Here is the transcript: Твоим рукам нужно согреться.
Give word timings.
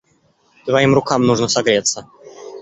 Твоим 0.65 0.95
рукам 0.95 1.27
нужно 1.27 1.47
согреться. 1.47 2.09